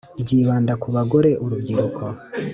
Ryibanda 0.21 0.73
ku 0.81 0.87
bagore 0.95 1.29
urubyiruko 1.43 2.03